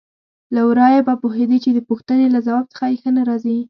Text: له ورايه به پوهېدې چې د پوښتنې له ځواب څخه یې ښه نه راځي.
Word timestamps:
له 0.55 0.61
ورايه 0.69 1.01
به 1.07 1.13
پوهېدې 1.21 1.57
چې 1.63 1.69
د 1.73 1.79
پوښتنې 1.89 2.27
له 2.35 2.39
ځواب 2.47 2.65
څخه 2.73 2.85
یې 2.91 2.97
ښه 3.01 3.09
نه 3.17 3.21
راځي. 3.29 3.55